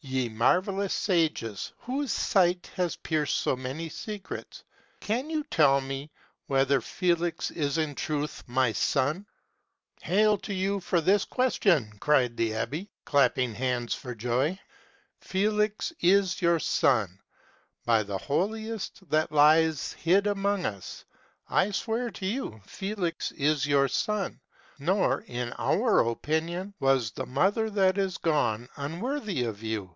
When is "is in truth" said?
7.50-8.44